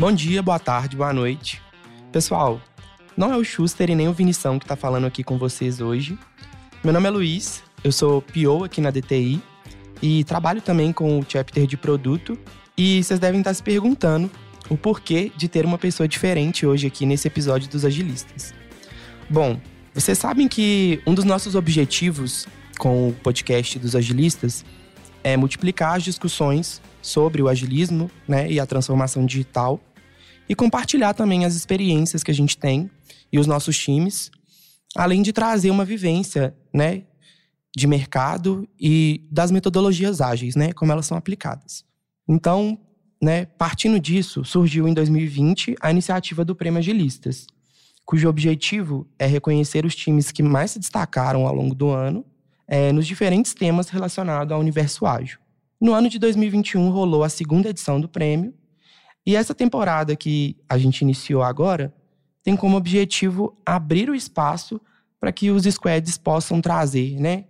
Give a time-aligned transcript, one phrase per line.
[0.00, 1.60] Bom dia, boa tarde, boa noite.
[2.10, 2.58] Pessoal,
[3.14, 6.18] não é o Schuster e nem o Vinição que está falando aqui com vocês hoje.
[6.82, 9.42] Meu nome é Luiz, eu sou PO aqui na DTI
[10.00, 12.38] e trabalho também com o chapter de produto.
[12.78, 14.30] E vocês devem estar se perguntando
[14.70, 18.54] o porquê de ter uma pessoa diferente hoje aqui nesse episódio dos agilistas.
[19.28, 19.60] Bom,
[19.92, 22.48] vocês sabem que um dos nossos objetivos
[22.78, 24.64] com o podcast dos agilistas
[25.22, 29.78] é multiplicar as discussões sobre o agilismo né, e a transformação digital
[30.50, 32.90] e compartilhar também as experiências que a gente tem
[33.32, 34.32] e os nossos times,
[34.96, 37.04] além de trazer uma vivência né,
[37.76, 41.84] de mercado e das metodologias ágeis, né, como elas são aplicadas.
[42.28, 42.76] Então,
[43.22, 47.46] né, partindo disso, surgiu em 2020 a iniciativa do Prêmio Agilistas,
[48.04, 52.24] cujo objetivo é reconhecer os times que mais se destacaram ao longo do ano
[52.66, 55.38] é, nos diferentes temas relacionados ao universo ágil.
[55.80, 58.52] No ano de 2021 rolou a segunda edição do prêmio,
[59.26, 61.94] e essa temporada que a gente iniciou agora
[62.42, 64.80] tem como objetivo abrir o espaço
[65.18, 67.44] para que os squads possam trazer né,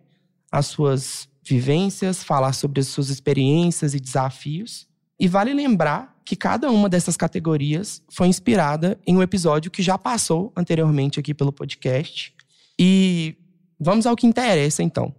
[0.50, 4.88] as suas vivências, falar sobre as suas experiências e desafios.
[5.18, 9.96] E vale lembrar que cada uma dessas categorias foi inspirada em um episódio que já
[9.96, 12.34] passou anteriormente aqui pelo podcast.
[12.78, 13.36] E
[13.78, 15.14] vamos ao que interessa, então.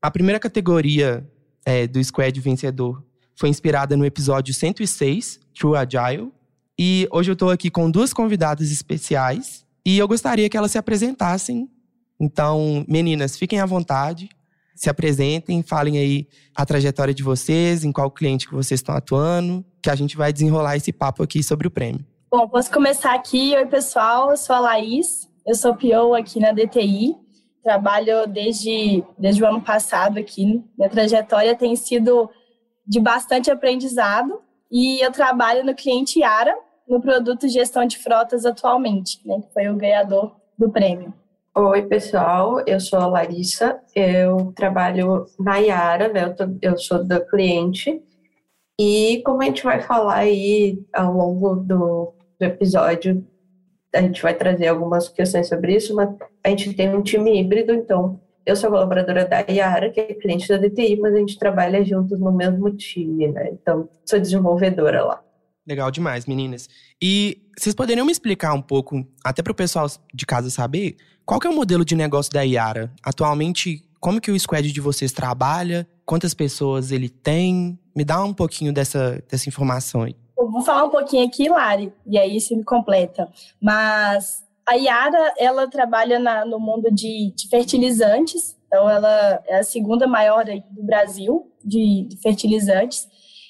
[0.00, 1.28] A primeira categoria
[1.64, 3.02] é, do Squad vencedor
[3.38, 6.32] foi inspirada no episódio 106, True Agile.
[6.78, 10.78] E hoje eu estou aqui com duas convidadas especiais e eu gostaria que elas se
[10.78, 11.70] apresentassem.
[12.20, 14.28] Então, meninas, fiquem à vontade
[14.78, 19.64] se apresentem, falem aí a trajetória de vocês, em qual cliente que vocês estão atuando,
[19.82, 22.04] que a gente vai desenrolar esse papo aqui sobre o prêmio.
[22.30, 23.56] Bom, posso começar aqui.
[23.56, 27.16] Oi, pessoal, eu sou a Laís, eu sou PO aqui na DTI,
[27.64, 30.62] trabalho desde, desde o ano passado aqui.
[30.78, 32.30] Minha trajetória tem sido
[32.88, 34.40] de bastante aprendizado
[34.72, 36.56] e eu trabalho no cliente Yara,
[36.88, 41.12] no produto Gestão de Frotas atualmente, né, que foi o ganhador do prêmio.
[41.54, 46.24] Oi, pessoal, eu sou a Larissa, eu trabalho na Yara, né?
[46.24, 48.02] eu, tô, eu sou da cliente,
[48.80, 53.26] e como a gente vai falar aí ao longo do, do episódio,
[53.92, 56.08] a gente vai trazer algumas questões sobre isso, mas
[56.44, 60.48] a gente tem um time híbrido, então eu sou colaboradora da Yara, que é cliente
[60.48, 63.50] da DTI, mas a gente trabalha juntos no mesmo time, né?
[63.52, 65.22] Então, sou desenvolvedora lá.
[65.66, 66.66] Legal demais, meninas.
[67.00, 71.38] E vocês poderiam me explicar um pouco, até para o pessoal de casa saber, qual
[71.38, 72.90] que é o modelo de negócio da Iara?
[73.04, 75.86] Atualmente, como que o squad de vocês trabalha?
[76.06, 77.78] Quantas pessoas ele tem?
[77.94, 80.16] Me dá um pouquinho dessa, dessa informação aí.
[80.38, 83.28] Eu vou falar um pouquinho aqui, Lari, e aí você me completa.
[83.60, 89.62] Mas a Iara, ela trabalha na, no mundo de, de, fertilizantes, então ela é a
[89.62, 93.08] segunda maior do Brasil de, de fertilizantes,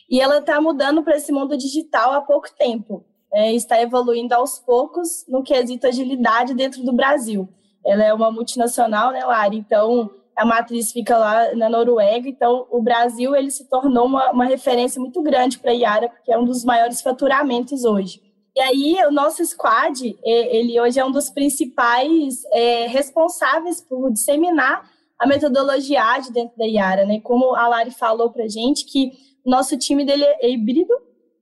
[0.08, 3.04] e ela está mudando para esse mundo digital há pouco tempo.
[3.32, 7.48] É, está evoluindo aos poucos no quesito agilidade dentro do Brasil.
[7.84, 9.54] Ela é uma multinacional, né, Lara?
[9.54, 14.44] Então, a matriz fica lá na Noruega, então o Brasil ele se tornou uma, uma
[14.44, 18.27] referência muito grande para a Iara, porque é um dos maiores faturamentos hoje.
[18.58, 24.82] E aí, o nosso squad, ele hoje é um dos principais é, responsáveis por disseminar
[25.16, 27.20] a metodologia ágil dentro da Iara, né?
[27.20, 29.12] Como a Lari falou para gente, que
[29.46, 30.92] nosso time dele é híbrido,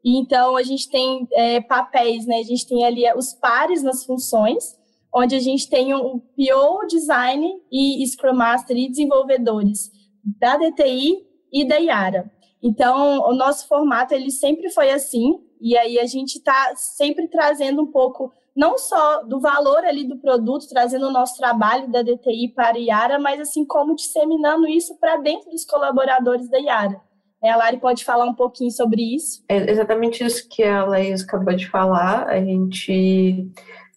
[0.05, 2.37] e então a gente tem é, papéis, né?
[2.37, 4.77] A gente tem ali os pares nas funções,
[5.11, 9.91] onde a gente tem o PO Design e Scrum Master e desenvolvedores
[10.39, 12.31] da DTI e da Iara.
[12.63, 17.83] Então, o nosso formato ele sempre foi assim, e aí a gente está sempre trazendo
[17.83, 22.53] um pouco, não só do valor ali do produto, trazendo o nosso trabalho da DTI
[22.55, 27.01] para a Iara, mas assim como disseminando isso para dentro dos colaboradores da Iara.
[27.43, 29.45] É, a Lari pode falar um pouquinho sobre isso?
[29.49, 32.27] É exatamente isso que a Laís acabou de falar.
[32.27, 33.47] A gente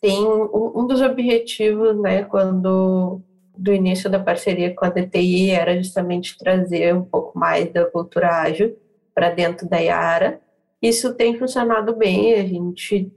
[0.02, 3.22] tem um, um dos objetivos, né, quando
[3.60, 8.30] do início da parceria com a DTI era justamente trazer um pouco mais da cultura
[8.30, 8.78] ágil
[9.14, 10.40] para dentro da Yara.
[10.82, 13.12] Isso tem funcionado bem, a gente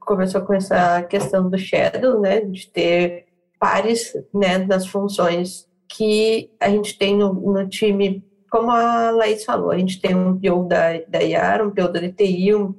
[0.00, 3.26] começou com essa questão do shadow, né, de ter
[3.60, 9.70] pares, né, das funções que a gente tem no, no time, como a Laís falou,
[9.70, 12.74] a gente tem um PO da, da Yara, um PO da DTI, um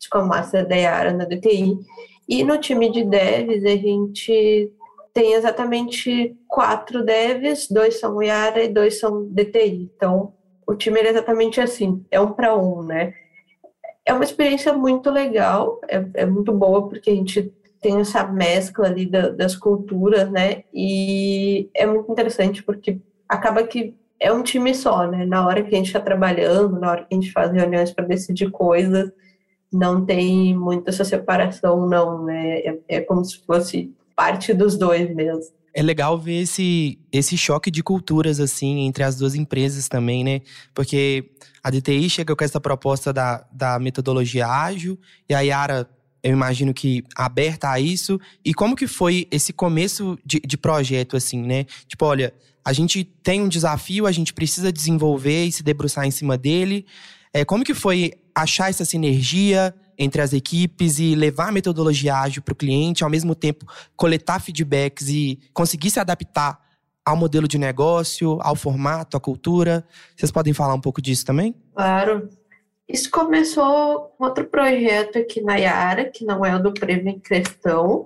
[0.00, 1.78] Scrum Master da Yara na DTI,
[2.28, 4.72] e no time de devs, a gente
[5.18, 9.90] tem exatamente quatro devs, dois são Yara e dois são DTI.
[9.96, 10.32] Então,
[10.64, 13.12] o time é exatamente assim, é um para um, né?
[14.06, 18.86] É uma experiência muito legal, é, é, muito boa, porque a gente tem essa mescla
[18.86, 20.62] ali da, das culturas, né?
[20.72, 25.26] E é muito interessante, porque acaba que é um time só, né?
[25.26, 28.04] Na hora que a gente está trabalhando, na hora que a gente faz reuniões para
[28.04, 29.10] decidir coisas,
[29.72, 32.60] não tem muito essa separação, não, né?
[32.60, 35.44] É, é como se fosse parte dos dois mesmo.
[35.72, 40.40] É legal ver esse, esse choque de culturas, assim, entre as duas empresas também, né?
[40.74, 41.30] Porque
[41.62, 44.98] a DTI chega com essa proposta da, da metodologia ágil,
[45.28, 45.88] e a Yara,
[46.20, 48.20] eu imagino que aberta a isso.
[48.44, 51.64] E como que foi esse começo de, de projeto, assim, né?
[51.86, 52.34] Tipo, olha,
[52.64, 56.84] a gente tem um desafio, a gente precisa desenvolver e se debruçar em cima dele.
[57.32, 62.40] É, como que foi achar essa sinergia entre as equipes e levar a metodologia ágil
[62.42, 63.66] para o cliente, ao mesmo tempo
[63.96, 66.60] coletar feedbacks e conseguir se adaptar
[67.04, 69.84] ao modelo de negócio, ao formato, à cultura.
[70.14, 71.54] Vocês podem falar um pouco disso também?
[71.74, 72.28] Claro.
[72.88, 77.18] Isso começou com outro projeto aqui na Yara, que não é o do Prêmio em
[77.18, 78.04] questão,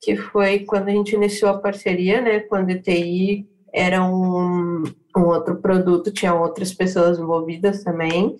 [0.00, 4.84] que foi quando a gente iniciou a parceria né, com a DTI, era um,
[5.16, 8.36] um outro produto, tinha outras pessoas envolvidas também.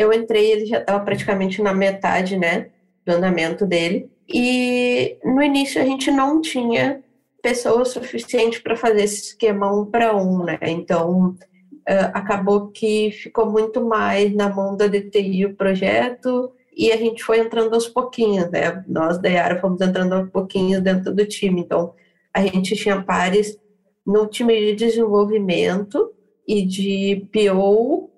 [0.00, 2.70] Eu entrei, ele já estava praticamente na metade, né,
[3.04, 4.10] do andamento dele.
[4.26, 7.02] E no início a gente não tinha
[7.42, 10.58] pessoas suficiente para fazer esse esquema um para um, né?
[10.62, 11.36] Então
[11.86, 17.22] uh, acabou que ficou muito mais na mão da DTI o projeto e a gente
[17.22, 18.82] foi entrando aos pouquinhos, né?
[18.88, 21.60] Nós da Yara fomos entrando aos pouquinhos dentro do time.
[21.60, 21.92] Então
[22.32, 23.58] a gente tinha pares
[24.06, 26.10] no time de desenvolvimento
[26.48, 28.08] e de PO,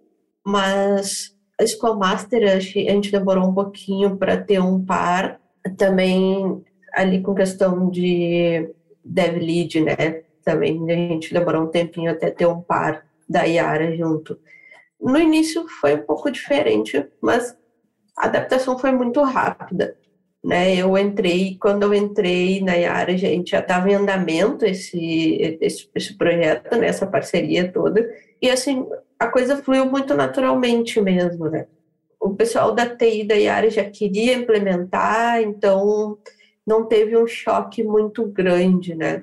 [0.47, 5.41] mas a Scrum Master a gente demorou um pouquinho para ter um par,
[5.77, 6.63] também
[6.93, 8.71] ali com questão de
[9.05, 10.23] dev lead, né?
[10.45, 14.39] Também a gente demorou um tempinho até ter um par da Yara junto.
[15.01, 17.57] No início foi um pouco diferente, mas
[18.17, 19.97] a adaptação foi muito rápida.
[20.45, 25.57] Né, eu entrei, quando eu entrei na Yara, a gente já estava em andamento esse,
[25.61, 28.05] esse, esse projeto, né, essa parceria toda,
[28.41, 28.85] e assim,
[29.17, 31.67] a coisa fluiu muito naturalmente mesmo, né.
[32.19, 36.19] O pessoal da TI da Yara já queria implementar, então
[36.67, 39.23] não teve um choque muito grande, né.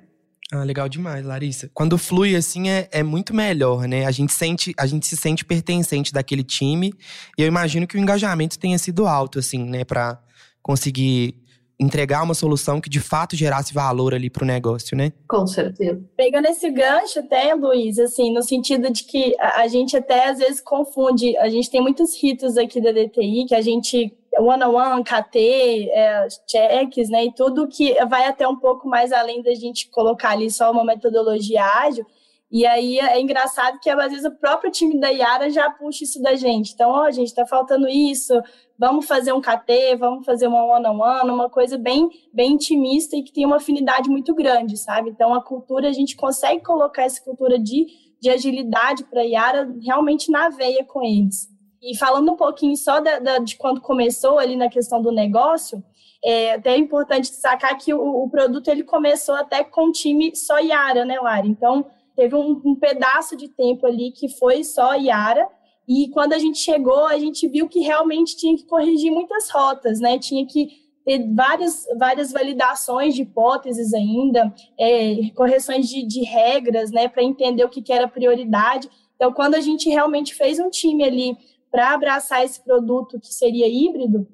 [0.52, 1.70] Ah, legal demais, Larissa.
[1.74, 4.06] Quando flui assim é, é muito melhor, né?
[4.06, 6.92] A gente sente, a gente se sente pertencente daquele time.
[7.38, 9.86] E eu imagino que o engajamento tenha sido alto, assim, né?
[9.86, 10.20] Para
[10.62, 11.36] conseguir
[11.80, 15.14] entregar uma solução que de fato gerasse valor ali para o negócio, né?
[15.28, 16.04] Com certeza.
[16.18, 20.40] Pegando esse gancho até, Luiz, assim, no sentido de que a, a gente até às
[20.40, 25.90] vezes confunde, a gente tem muitos ritos aqui da DTI que a gente one-on-one, KT,
[25.92, 30.32] é, checks, né, e tudo que vai até um pouco mais além da gente colocar
[30.32, 32.06] ali só uma metodologia ágil,
[32.52, 36.20] e aí é engraçado que às vezes o próprio time da Yara já puxa isso
[36.20, 36.74] da gente.
[36.74, 38.34] Então, ó, oh, gente, tá faltando isso,
[38.80, 43.18] vamos fazer um KT, vamos fazer uma one-on-one, -on -one, uma coisa bem, bem intimista
[43.18, 45.10] e que tem uma afinidade muito grande, sabe?
[45.10, 47.86] Então, a cultura, a gente consegue colocar essa cultura de,
[48.22, 51.50] de agilidade para a Yara realmente na veia com eles.
[51.82, 55.84] E falando um pouquinho só da, da, de quando começou ali na questão do negócio,
[56.24, 60.58] é até importante destacar que o, o produto ele começou até com o time só
[60.58, 61.46] Yara, né, Lara?
[61.46, 61.86] Então,
[62.16, 65.46] teve um, um pedaço de tempo ali que foi só Yara,
[65.90, 70.00] e quando a gente chegou, a gente viu que realmente tinha que corrigir muitas rotas,
[70.00, 70.20] né?
[70.20, 70.70] Tinha que
[71.04, 77.08] ter várias, várias validações de hipóteses ainda, é, correções de, de, regras, né?
[77.08, 78.88] Para entender o que, que era prioridade.
[79.16, 81.36] Então, quando a gente realmente fez um time ali
[81.72, 84.28] para abraçar esse produto que seria híbrido,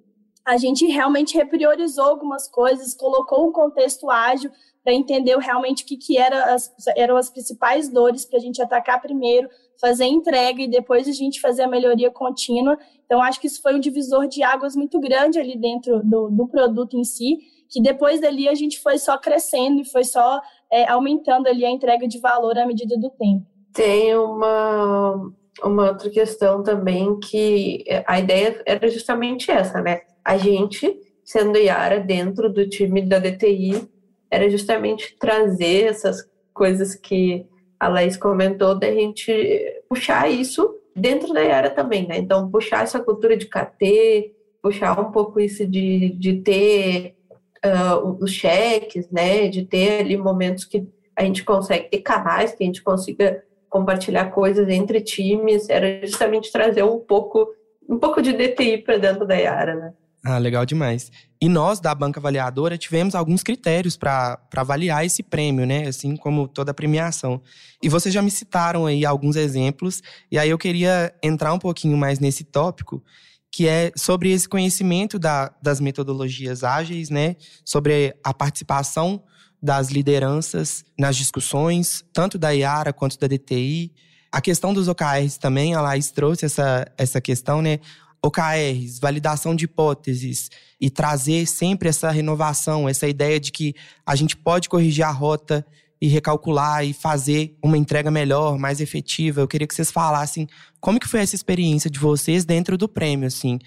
[0.44, 4.52] a gente realmente repriorizou algumas coisas, colocou um contexto ágil
[4.84, 8.62] para entender realmente o que, que era as, eram as principais dores para a gente
[8.62, 12.78] atacar primeiro, fazer entrega e depois a gente fazer a melhoria contínua.
[13.06, 16.48] Então, acho que isso foi um divisor de águas muito grande ali dentro do, do
[16.48, 17.38] produto em si,
[17.70, 20.40] que depois dali a gente foi só crescendo e foi só
[20.72, 23.46] é, aumentando ali a entrega de valor à medida do tempo.
[23.74, 25.32] Tem uma,
[25.64, 30.02] uma outra questão também que a ideia era justamente essa, né?
[30.24, 33.88] A gente, sendo Yara dentro do time da DTI,
[34.32, 37.46] era justamente trazer essas coisas que
[37.86, 42.18] a Laís comentou, da gente puxar isso dentro da área também, né?
[42.18, 47.16] Então, puxar essa cultura de KT, puxar um pouco isso de, de ter
[47.64, 49.48] uh, os cheques, né?
[49.48, 54.32] De ter ali momentos que a gente consegue ter canais que a gente consiga compartilhar
[54.32, 57.48] coisas entre times, era justamente trazer um pouco
[57.88, 59.94] um pouco de DTI para dentro da Yara, né?
[60.28, 61.12] Ah, legal demais.
[61.40, 65.88] E nós, da banca avaliadora, tivemos alguns critérios para avaliar esse prêmio, né?
[65.88, 67.40] Assim como toda a premiação.
[67.84, 70.02] E vocês já me citaram aí alguns exemplos,
[70.32, 73.04] e aí eu queria entrar um pouquinho mais nesse tópico,
[73.52, 77.36] que é sobre esse conhecimento da, das metodologias ágeis, né?
[77.64, 79.22] Sobre a participação
[79.62, 83.94] das lideranças nas discussões, tanto da IARA quanto da DTI.
[84.32, 87.80] A questão dos OKRs também, a Laís trouxe essa, essa questão, né?
[88.26, 94.36] OKRs, validação de hipóteses e trazer sempre essa renovação, essa ideia de que a gente
[94.36, 95.66] pode corrigir a rota
[96.02, 99.42] e recalcular e fazer uma entrega melhor, mais efetiva.
[99.42, 100.48] Eu queria que vocês falassem
[100.80, 103.60] como que foi essa experiência de vocês dentro do prêmio, assim,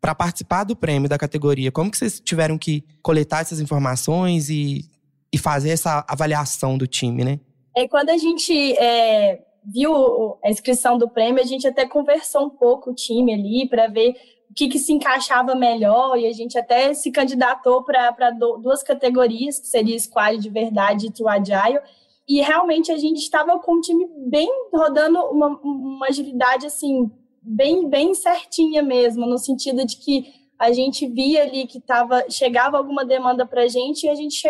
[0.00, 1.70] para participar do prêmio da categoria.
[1.70, 4.88] Como que vocês tiveram que coletar essas informações e,
[5.32, 7.40] e fazer essa avaliação do time, né?
[7.76, 12.50] É, quando a gente é, viu a inscrição do prêmio, a gente até conversou um
[12.50, 14.14] pouco o time ali para ver
[14.50, 18.30] o que, que, se encaixava melhor e a gente até se candidatou para
[18.60, 21.80] duas categorias, que seria Squad de Verdade e True Agile.
[22.28, 27.10] E realmente a gente estava com um time bem rodando uma, uma agilidade assim,
[27.42, 32.78] bem, bem certinha mesmo, no sentido de que a gente via ali que tava, chegava
[32.78, 34.42] alguma demanda para a gente e a gente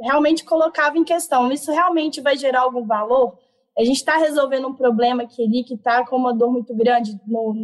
[0.00, 3.38] realmente colocava em questão: isso realmente vai gerar algum valor?
[3.78, 7.18] A gente está resolvendo um problema aqui ali que está com uma dor muito grande
[7.26, 7.54] no,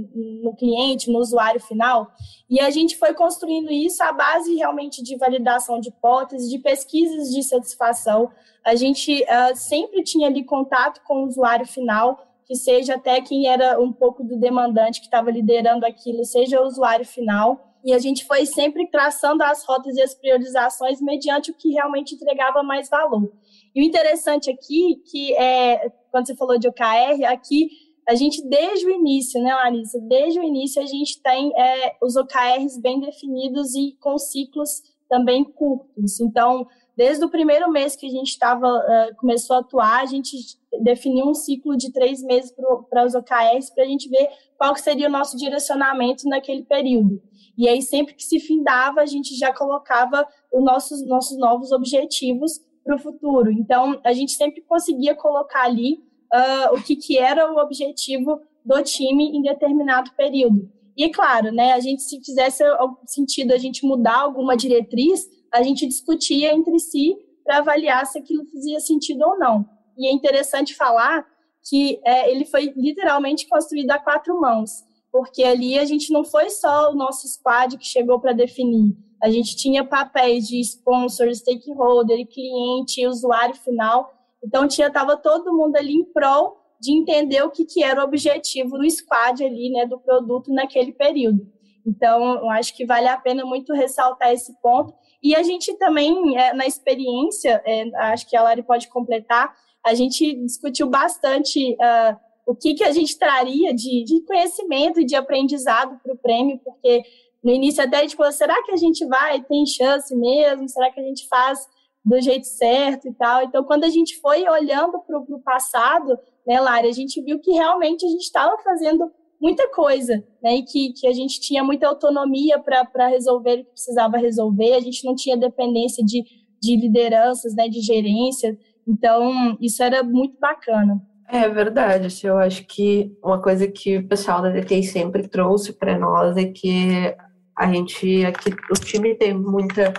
[0.43, 2.11] no cliente, no usuário final,
[2.49, 7.29] e a gente foi construindo isso à base realmente de validação de hipóteses, de pesquisas
[7.31, 8.31] de satisfação.
[8.65, 13.49] A gente uh, sempre tinha ali contato com o usuário final, que seja até quem
[13.49, 17.75] era um pouco do demandante que estava liderando aquilo, seja o usuário final.
[17.85, 22.15] E a gente foi sempre traçando as rotas e as priorizações mediante o que realmente
[22.15, 23.31] entregava mais valor.
[23.77, 27.69] E o interessante aqui, que é, quando você falou de OKR, aqui
[28.09, 30.01] a gente, desde o início, né, Larissa?
[30.01, 34.81] Desde o início, a gente tem é, os OKRs bem definidos e com ciclos
[35.11, 36.21] também curtos.
[36.21, 36.67] Então,
[36.97, 40.37] desde o primeiro mês que a gente estava uh, começou a atuar, a gente
[40.83, 42.51] definiu um ciclo de três meses
[42.89, 47.21] para os OKRs para a gente ver qual seria o nosso direcionamento naquele período.
[47.59, 52.61] E aí, sempre que se findava, a gente já colocava os nossos, nossos novos objetivos
[52.87, 53.51] para o futuro.
[53.51, 55.95] Então, a gente sempre conseguia colocar ali
[56.33, 60.71] uh, o que, que era o objetivo do time em determinado período.
[60.97, 62.63] E claro, né, a gente se fizesse
[63.07, 68.47] sentido a gente mudar alguma diretriz, a gente discutia entre si para avaliar se aquilo
[68.47, 69.69] fazia sentido ou não.
[69.99, 71.27] E é interessante falar
[71.69, 74.71] que é, ele foi literalmente construído a quatro mãos,
[75.11, 79.31] porque ali a gente não foi só o nosso squad que chegou para definir, a
[79.31, 84.13] gente tinha papéis de sponsor, stakeholder, cliente usuário final.
[84.45, 88.05] Então, tinha tava todo mundo ali em prol de entender o que, que era o
[88.05, 91.47] objetivo do squad ali, né, do produto naquele período.
[91.87, 94.93] Então, eu acho que vale a pena muito ressaltar esse ponto.
[95.23, 99.55] E a gente também, é, na experiência, é, acho que a Lari pode completar,
[99.85, 105.05] a gente discutiu bastante uh, o que, que a gente traria de, de conhecimento e
[105.05, 107.03] de aprendizado para o prêmio, porque
[107.47, 110.69] no início até a gente falou, será que a gente vai, tem chance mesmo?
[110.69, 111.61] Será que a gente faz
[112.05, 113.45] do jeito certo e tal?
[113.45, 117.53] Então, quando a gente foi olhando para o passado, né, Lara, a gente viu que
[117.53, 119.09] realmente a gente estava fazendo
[119.41, 123.71] muita coisa, né, e que, que a gente tinha muita autonomia para resolver o que
[123.71, 126.25] precisava resolver, a gente não tinha dependência de,
[126.61, 131.01] de lideranças, né, de gerência, então isso era muito bacana.
[131.29, 135.97] É verdade, eu acho que uma coisa que o pessoal da DTI sempre trouxe para
[135.97, 137.15] nós é que
[137.57, 139.95] a gente aqui o time tem muita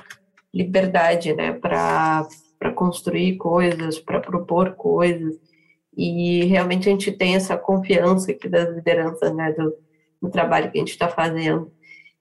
[0.54, 2.28] liberdade, né, para
[2.76, 5.36] construir coisas, para propor coisas
[5.96, 9.74] e realmente a gente tem essa confiança aqui das lideranças, né, do,
[10.22, 11.72] do trabalho que a gente está fazendo.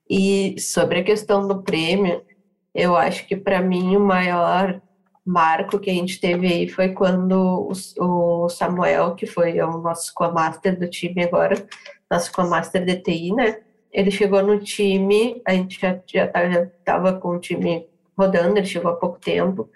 [0.09, 2.23] E sobre a questão do prêmio,
[2.73, 4.81] eu acho que para mim o maior
[5.23, 10.11] marco que a gente teve aí foi quando o, o Samuel, que foi o nosso
[10.15, 11.67] co-master do time agora,
[12.09, 13.59] nosso co-master DTI, né,
[13.97, 18.91] ele chegou no time, a gente já estava tá, com o time rodando, ele chegou
[18.91, 19.67] há pouco tempo,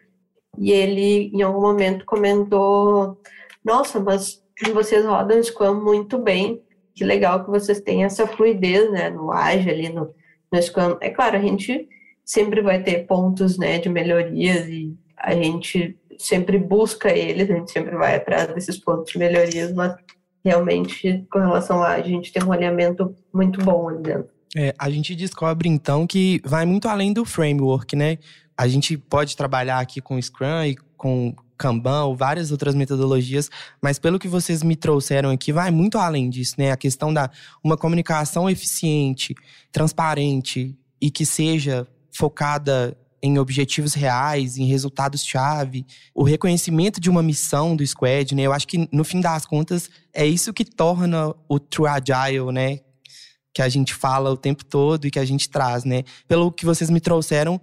[0.60, 3.20] e ele em algum momento comentou:
[3.66, 6.62] Nossa, mas vocês rodam Scrum muito bem,
[6.94, 10.14] que legal que vocês têm essa fluidez né, no Agile, ali no,
[10.52, 10.98] no Scrum.
[11.02, 11.90] É claro, a gente
[12.24, 17.72] sempre vai ter pontos né, de melhorias e a gente sempre busca eles, a gente
[17.72, 19.96] sempre vai atrás desses pontos de melhorias, mas
[20.44, 24.30] realmente, com relação a a gente tem um alinhamento muito bom ali dentro.
[24.56, 28.18] É, a gente descobre então que vai muito além do framework, né?
[28.58, 33.50] A gente pode trabalhar aqui com Scrum e com Kanban ou várias outras metodologias,
[33.82, 36.72] mas pelo que vocês me trouxeram aqui, vai muito além disso, né?
[36.72, 37.30] A questão da
[37.64, 39.36] uma comunicação eficiente,
[39.72, 47.76] transparente e que seja focada em objetivos reais, em resultados-chave, o reconhecimento de uma missão
[47.76, 48.44] do squad, né?
[48.44, 52.80] Eu acho que no fim das contas é isso que torna o True Agile, né?
[53.54, 56.04] Que a gente fala o tempo todo e que a gente traz, né?
[56.28, 57.62] Pelo que vocês me trouxeram,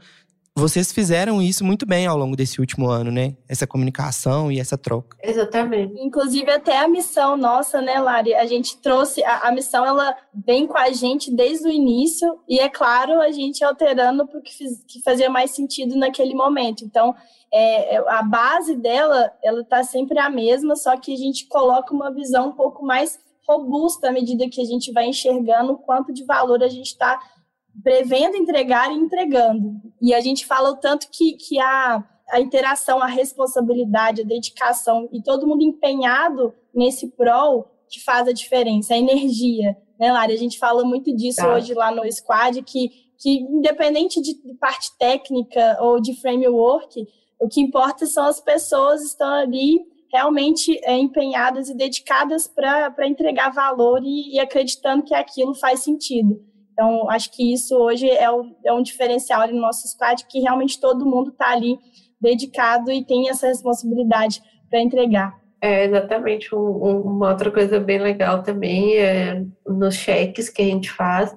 [0.58, 3.36] vocês fizeram isso muito bem ao longo desse último ano, né?
[3.48, 5.16] Essa comunicação e essa troca.
[5.22, 5.94] Exatamente.
[6.02, 8.34] Inclusive até a missão nossa, né, Lari?
[8.34, 12.58] A gente trouxe a, a missão, ela vem com a gente desde o início e
[12.58, 14.52] é claro a gente alterando para o que,
[14.86, 16.84] que fazia mais sentido naquele momento.
[16.84, 17.14] Então
[17.52, 21.94] é, é a base dela, ela está sempre a mesma, só que a gente coloca
[21.94, 26.12] uma visão um pouco mais robusta à medida que a gente vai enxergando o quanto
[26.12, 27.18] de valor a gente está
[27.82, 29.80] prevendo entregar e entregando.
[30.00, 35.08] E a gente fala o tanto que, que a, a interação, a responsabilidade, a dedicação
[35.12, 39.76] e todo mundo empenhado nesse prol que faz a diferença, a energia.
[39.98, 40.32] Né, Lari?
[40.32, 41.54] A gente fala muito disso tá.
[41.54, 47.06] hoje lá no Squad, que, que independente de parte técnica ou de framework,
[47.40, 49.80] o que importa são as pessoas estão ali
[50.12, 56.40] realmente é, empenhadas e dedicadas para entregar valor e, e acreditando que aquilo faz sentido.
[56.78, 60.80] Então, acho que isso hoje é, o, é um diferencial no nosso squad, que realmente
[60.80, 61.76] todo mundo está ali
[62.20, 65.36] dedicado e tem essa responsabilidade para entregar.
[65.60, 66.54] É, exatamente.
[66.54, 71.36] Um, um, uma outra coisa bem legal também é nos cheques que a gente faz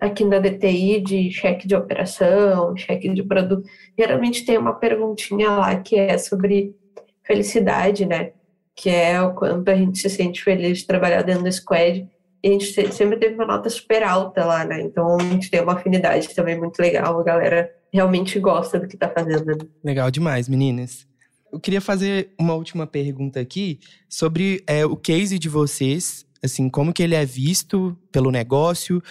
[0.00, 3.62] aqui na DTI de cheque de operação, cheque de produto.
[3.96, 6.74] Geralmente tem uma perguntinha lá que é sobre
[7.22, 8.32] felicidade, né?
[8.74, 12.08] Que é o quanto a gente se sente feliz de trabalhar dentro do squad
[12.42, 14.80] a gente sempre teve uma nota super alta lá, né?
[14.80, 17.20] Então a gente tem uma afinidade também muito legal.
[17.20, 19.44] A galera realmente gosta do que tá fazendo.
[19.44, 19.56] Né?
[19.84, 21.06] Legal demais, meninas.
[21.52, 26.92] Eu queria fazer uma última pergunta aqui sobre é, o case de vocês, assim, como
[26.92, 29.02] que ele é visto pelo negócio,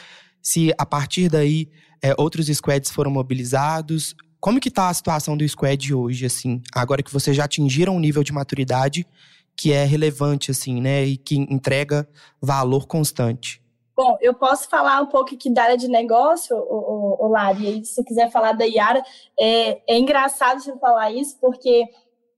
[0.42, 1.70] se a partir daí
[2.02, 4.16] é, outros squads foram mobilizados.
[4.40, 8.00] Como que tá a situação do squad hoje, assim, agora que vocês já atingiram um
[8.00, 9.06] nível de maturidade
[9.60, 11.04] que é relevante, assim, né?
[11.04, 12.08] E que entrega
[12.42, 13.62] valor constante.
[13.94, 17.82] Bom, eu posso falar um pouco aqui da área de negócio, o, o, o Lari,
[17.82, 19.04] e se quiser falar da Iara,
[19.38, 21.84] é, é engraçado você falar isso, porque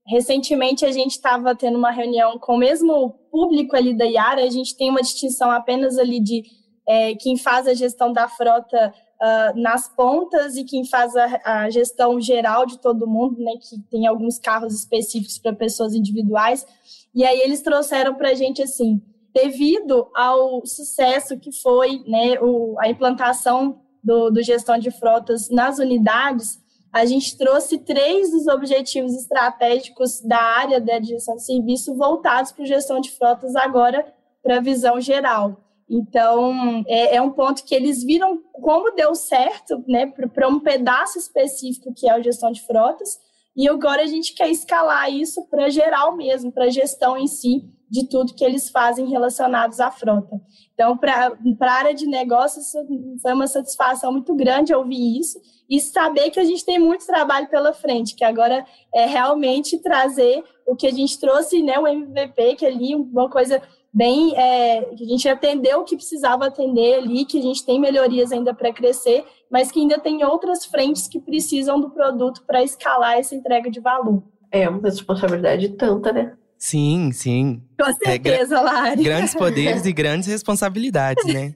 [0.04, 4.50] recentemente a gente estava tendo uma reunião com o mesmo público ali da Iara, a
[4.50, 6.42] gente tem uma distinção apenas ali de
[6.88, 11.70] é, quem faz a gestão da frota uh, nas pontas e quem faz a, a,
[11.70, 16.66] gestão geral de todo mundo, né, que tem alguns carros específicos para pessoas individuais.
[17.14, 19.00] E aí eles trouxeram para a gente assim,
[19.32, 25.78] devido ao sucesso que foi né, o, a implantação do, do gestão de frotas nas
[25.78, 26.60] unidades,
[26.92, 32.66] a gente trouxe três dos objetivos estratégicos da área da gestão de serviço voltados para
[32.66, 34.04] gestão de frotas agora
[34.42, 35.61] para a visão geral.
[35.88, 41.18] Então, é, é, um ponto que eles viram como deu certo né, para um pedaço
[41.18, 43.18] específico que é a gestão de frotas,
[43.54, 47.62] e agora a gente quer escalar isso para geral mesmo, para a gestão em si
[47.90, 50.40] de tudo que eles fazem relacionados à frota.
[50.72, 52.72] Então, para a área de negócios,
[53.20, 57.48] foi uma satisfação muito grande ouvir isso e saber que a gente tem muito trabalho
[57.50, 58.64] pela frente, que agora
[58.94, 63.28] é realmente trazer o que a gente trouxe, né, o MVP, que é ali uma
[63.28, 63.60] coisa
[63.92, 67.78] bem é, que a gente atendeu o que precisava atender ali, que a gente tem
[67.78, 72.62] melhorias ainda para crescer, mas que ainda tem outras frentes que precisam do produto para
[72.62, 74.22] escalar essa entrega de valor.
[74.50, 76.34] É uma responsabilidade tanta, né?
[76.56, 77.62] Sim, sim.
[77.78, 79.02] Com certeza, é, Lari.
[79.02, 81.54] Grandes poderes e grandes responsabilidades, né?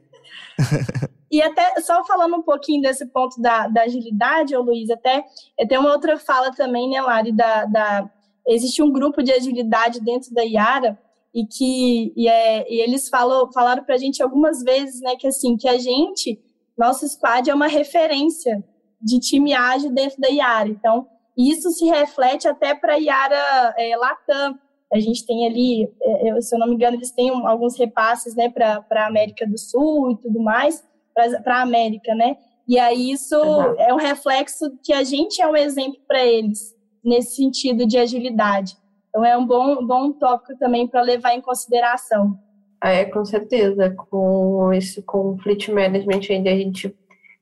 [1.31, 5.25] e até, só falando um pouquinho desse ponto da, da agilidade, ô Luiz, até
[5.69, 8.11] tem uma outra fala também, né, Lari, da, da,
[8.47, 10.99] existe um grupo de agilidade dentro da Iara,
[11.37, 15.27] e que e, é, e eles falam, falaram para a gente algumas vezes, né, que
[15.27, 16.41] assim, que a gente,
[16.79, 18.65] nosso squad é uma referência
[18.99, 20.71] de time ágil dentro da Iara.
[20.71, 24.59] Então, isso se reflete até para a Iara é, Latam.
[24.91, 28.49] A gente tem ali, é, se eu não me engano, eles têm alguns repasses, né,
[28.49, 32.39] para a América do Sul e tudo mais, para a América, né?
[32.67, 33.75] E aí isso uhum.
[33.79, 38.75] é um reflexo que a gente é um exemplo para eles nesse sentido de agilidade.
[39.17, 42.39] Então, é um bom, bom tópico também para levar em consideração.
[42.79, 43.89] Ah, é, com certeza.
[44.11, 45.39] Com esse com
[45.73, 46.95] Management ainda a gente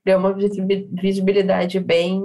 [0.05, 2.23] deu uma visibilidade bem,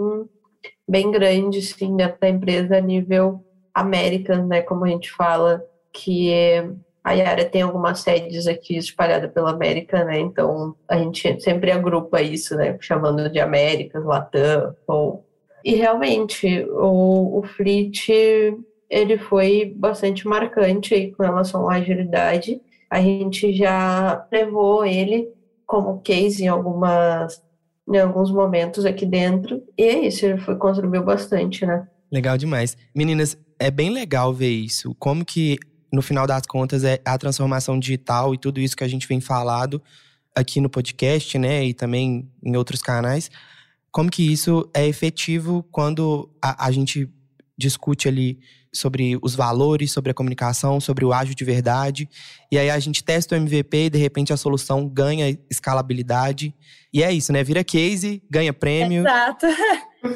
[0.88, 6.32] bem grande, sim, dentro da empresa a nível América, né, como a gente fala, que
[7.04, 12.22] a Yara tem algumas sedes aqui espalhadas pela América, né, então a gente sempre agrupa
[12.22, 15.26] isso, né, chamando de Américas, Latam, ou...
[15.64, 18.10] E realmente, o, o Fleet
[18.90, 22.60] ele foi bastante marcante com relação à agilidade.
[22.90, 25.30] A gente já levou ele
[25.66, 27.42] como case em algumas
[27.92, 29.64] em alguns momentos aqui dentro.
[29.78, 31.88] E é isso, ele foi, contribuiu bastante, né?
[32.12, 32.78] Legal demais.
[32.96, 34.96] Meninas, é bem legal ver isso.
[35.00, 35.58] Como que,
[35.92, 39.20] no final das contas, é a transformação digital e tudo isso que a gente vem
[39.20, 39.82] falado
[40.36, 41.66] aqui no podcast, né?
[41.66, 43.32] E também em outros canais
[43.92, 47.10] como que isso é efetivo quando a, a gente
[47.58, 48.40] discute ali
[48.74, 52.10] sobre os valores, sobre a comunicação, sobre o ágil de verdade.
[52.52, 56.54] E aí a gente testa o MVP e de repente a solução ganha escalabilidade.
[56.94, 57.44] E é isso, né?
[57.44, 59.02] Vira case, ganha prêmio.
[59.02, 59.48] Exato.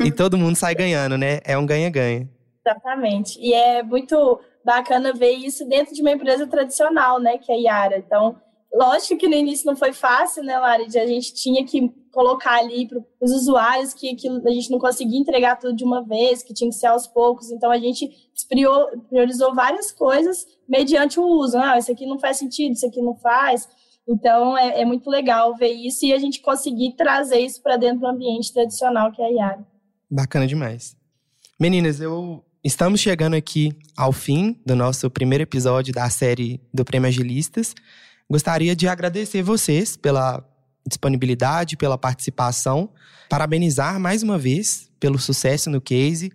[0.04, 1.40] e todo mundo sai ganhando, né?
[1.44, 2.30] É um ganha-ganha.
[2.66, 3.40] Exatamente.
[3.40, 7.38] E é muito bacana ver isso dentro de uma empresa tradicional, né?
[7.38, 7.98] Que é a Yara.
[7.98, 8.38] Então,
[8.74, 10.86] lógico que no início não foi fácil, né, Lari?
[10.86, 15.20] A gente tinha que colocar ali para os usuários que, que a gente não conseguia
[15.20, 17.52] entregar tudo de uma vez, que tinha que ser aos poucos.
[17.52, 18.10] Então, a gente
[19.10, 21.58] priorizou várias coisas mediante o uso.
[21.58, 23.68] Ah, isso aqui não faz sentido, isso aqui não faz.
[24.08, 28.02] Então, é, é muito legal ver isso e a gente conseguir trazer isso para dentro
[28.02, 29.68] do ambiente tradicional que é a Yara.
[30.10, 30.96] Bacana demais.
[31.60, 37.08] Meninas, eu estamos chegando aqui ao fim do nosso primeiro episódio da série do Prêmio
[37.08, 37.74] Agilistas.
[38.30, 40.44] Gostaria de agradecer vocês pela
[40.88, 42.90] disponibilidade, pela participação,
[43.30, 46.32] parabenizar mais uma vez pelo sucesso no case,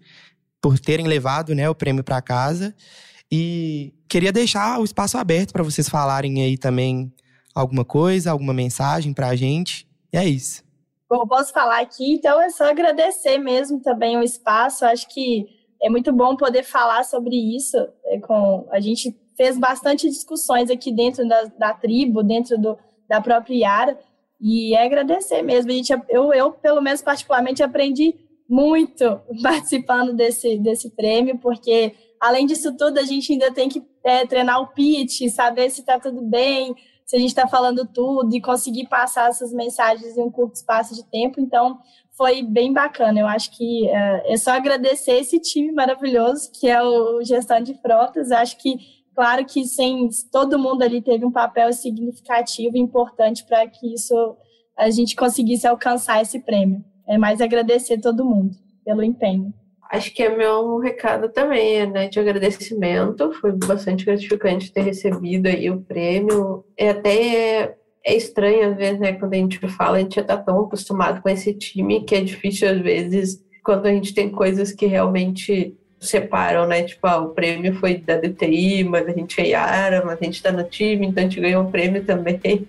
[0.61, 2.75] por terem levado né, o prêmio para casa.
[3.31, 7.13] E queria deixar o espaço aberto para vocês falarem aí também
[7.55, 9.87] alguma coisa, alguma mensagem para a gente.
[10.13, 10.63] E é isso.
[11.09, 14.85] Bom, posso falar aqui, então é só agradecer mesmo também o espaço.
[14.85, 15.47] Acho que
[15.83, 17.77] é muito bom poder falar sobre isso.
[18.05, 22.77] É, com A gente fez bastante discussões aqui dentro da, da tribo, dentro do,
[23.09, 23.99] da própria Yara,
[24.41, 25.71] e é agradecer mesmo.
[25.71, 28.17] A gente, eu, eu, pelo menos particularmente, aprendi
[28.49, 34.27] muito participando desse, desse prêmio, porque além disso tudo, a gente ainda tem que é,
[34.27, 36.75] treinar o pitch, saber se está tudo bem,
[37.07, 40.95] se a gente está falando tudo e conseguir passar essas mensagens em um curto espaço
[40.95, 41.41] de tempo.
[41.41, 41.79] Então,
[42.19, 43.21] foi bem bacana.
[43.21, 47.75] Eu acho que é, é só agradecer esse time maravilhoso que é o Gestão de
[47.75, 48.33] Frotas.
[48.33, 48.77] Acho que,
[49.19, 54.15] claro que sem todo mundo ali teve um papel significativo e importante para que isso
[54.77, 58.55] a gente conseguisse alcançar esse prêmio é mais agradecer todo mundo
[58.85, 59.53] pelo empenho.
[59.91, 63.33] Acho que é meu recado também, né, de agradecimento.
[63.33, 66.65] Foi bastante gratificante ter recebido aí o prêmio.
[66.77, 70.37] É até é estranho às vezes, né, quando a gente fala, a gente já está
[70.37, 74.71] tão acostumado com esse time que é difícil às vezes quando a gente tem coisas
[74.71, 76.83] que realmente separam, né?
[76.83, 80.37] Tipo, ah, o prêmio foi da DTI, mas a gente é Yara, mas a gente
[80.37, 82.41] está no time, então a gente ganhou um prêmio também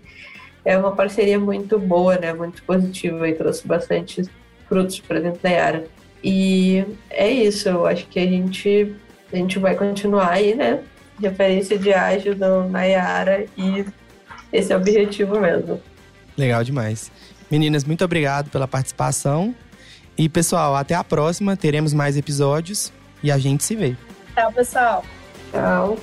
[0.65, 2.33] é uma parceria muito boa, né?
[2.33, 4.23] Muito positiva e trouxe bastante
[4.67, 5.87] frutos para dentro da Yara.
[6.23, 8.93] E é isso, eu acho que a gente,
[9.31, 10.81] a gente vai continuar aí, né?
[11.21, 12.35] Referência de ágil
[12.69, 13.85] na Yara e
[14.51, 15.81] esse é o objetivo mesmo.
[16.37, 17.11] Legal demais.
[17.49, 19.55] Meninas, muito obrigado pela participação.
[20.17, 21.55] E pessoal, até a próxima.
[21.55, 22.91] Teremos mais episódios
[23.23, 23.95] e a gente se vê.
[24.35, 25.03] Tchau, pessoal.
[25.51, 25.97] Tchau.